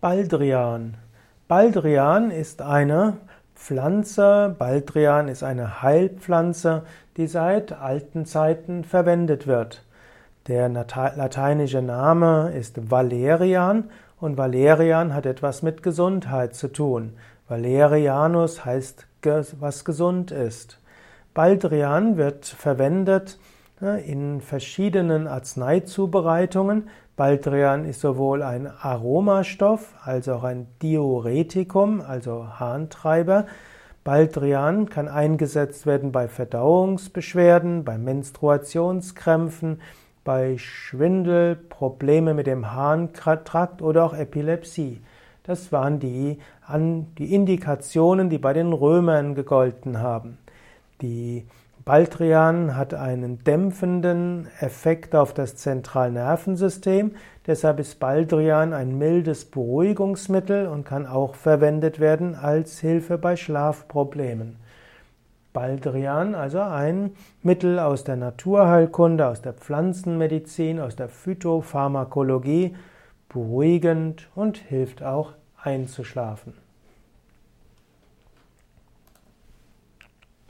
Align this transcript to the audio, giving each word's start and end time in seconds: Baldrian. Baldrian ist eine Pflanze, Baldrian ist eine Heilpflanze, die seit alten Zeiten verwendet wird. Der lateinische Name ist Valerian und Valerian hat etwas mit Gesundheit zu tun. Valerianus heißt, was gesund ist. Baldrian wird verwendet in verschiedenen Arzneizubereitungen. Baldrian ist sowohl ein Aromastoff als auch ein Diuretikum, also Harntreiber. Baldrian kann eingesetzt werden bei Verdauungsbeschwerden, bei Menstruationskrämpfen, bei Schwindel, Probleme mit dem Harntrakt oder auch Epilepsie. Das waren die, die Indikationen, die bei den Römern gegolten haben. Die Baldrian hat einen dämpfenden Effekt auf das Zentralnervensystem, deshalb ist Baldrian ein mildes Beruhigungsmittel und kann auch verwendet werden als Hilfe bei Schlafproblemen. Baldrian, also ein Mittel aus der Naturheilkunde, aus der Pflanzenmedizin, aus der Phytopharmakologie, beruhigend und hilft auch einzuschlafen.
Baldrian. 0.00 0.94
Baldrian 1.46 2.30
ist 2.30 2.62
eine 2.62 3.18
Pflanze, 3.54 4.56
Baldrian 4.58 5.28
ist 5.28 5.42
eine 5.42 5.82
Heilpflanze, 5.82 6.84
die 7.18 7.26
seit 7.26 7.72
alten 7.72 8.24
Zeiten 8.24 8.84
verwendet 8.84 9.46
wird. 9.46 9.84
Der 10.48 10.70
lateinische 10.70 11.82
Name 11.82 12.50
ist 12.58 12.90
Valerian 12.90 13.90
und 14.18 14.38
Valerian 14.38 15.12
hat 15.12 15.26
etwas 15.26 15.60
mit 15.60 15.82
Gesundheit 15.82 16.54
zu 16.54 16.68
tun. 16.68 17.12
Valerianus 17.46 18.64
heißt, 18.64 19.06
was 19.60 19.84
gesund 19.84 20.30
ist. 20.30 20.80
Baldrian 21.34 22.16
wird 22.16 22.46
verwendet 22.46 23.38
in 23.80 24.40
verschiedenen 24.42 25.26
Arzneizubereitungen. 25.26 26.88
Baldrian 27.16 27.86
ist 27.86 28.00
sowohl 28.00 28.42
ein 28.42 28.66
Aromastoff 28.66 29.94
als 30.04 30.28
auch 30.28 30.44
ein 30.44 30.66
Diuretikum, 30.82 32.02
also 32.02 32.46
Harntreiber. 32.58 33.46
Baldrian 34.04 34.88
kann 34.90 35.08
eingesetzt 35.08 35.86
werden 35.86 36.12
bei 36.12 36.28
Verdauungsbeschwerden, 36.28 37.84
bei 37.84 37.96
Menstruationskrämpfen, 37.96 39.80
bei 40.24 40.58
Schwindel, 40.58 41.56
Probleme 41.56 42.34
mit 42.34 42.46
dem 42.46 42.72
Harntrakt 42.72 43.80
oder 43.80 44.04
auch 44.04 44.14
Epilepsie. 44.14 45.00
Das 45.42 45.72
waren 45.72 46.00
die, 46.00 46.38
die 47.18 47.34
Indikationen, 47.34 48.28
die 48.28 48.38
bei 48.38 48.52
den 48.52 48.72
Römern 48.74 49.34
gegolten 49.34 50.00
haben. 50.00 50.38
Die 51.00 51.46
Baldrian 51.90 52.76
hat 52.76 52.94
einen 52.94 53.42
dämpfenden 53.42 54.46
Effekt 54.60 55.16
auf 55.16 55.34
das 55.34 55.56
Zentralnervensystem, 55.56 57.16
deshalb 57.48 57.80
ist 57.80 57.98
Baldrian 57.98 58.72
ein 58.72 58.96
mildes 58.96 59.44
Beruhigungsmittel 59.44 60.68
und 60.68 60.84
kann 60.84 61.04
auch 61.04 61.34
verwendet 61.34 61.98
werden 61.98 62.36
als 62.36 62.78
Hilfe 62.78 63.18
bei 63.18 63.34
Schlafproblemen. 63.34 64.54
Baldrian, 65.52 66.36
also 66.36 66.60
ein 66.60 67.10
Mittel 67.42 67.80
aus 67.80 68.04
der 68.04 68.14
Naturheilkunde, 68.14 69.26
aus 69.26 69.42
der 69.42 69.54
Pflanzenmedizin, 69.54 70.78
aus 70.78 70.94
der 70.94 71.08
Phytopharmakologie, 71.08 72.76
beruhigend 73.28 74.28
und 74.36 74.58
hilft 74.58 75.02
auch 75.02 75.32
einzuschlafen. 75.60 76.54